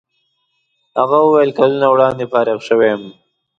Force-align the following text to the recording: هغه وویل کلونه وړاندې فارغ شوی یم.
هغه 0.99 1.17
وویل 1.23 1.51
کلونه 1.59 1.87
وړاندې 1.89 2.25
فارغ 2.31 2.59
شوی 2.67 2.87
یم. 2.93 3.03